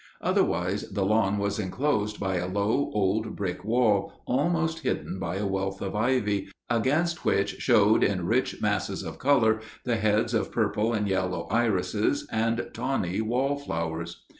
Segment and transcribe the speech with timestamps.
[0.19, 5.45] Otherwise the lawn was enclosed by a low old brick wall, almost hidden by a
[5.45, 10.91] wealth of ivy, against which showed in rich masses of colour the heads of purple
[10.91, 14.25] and yellow irises and tawny wallflowers.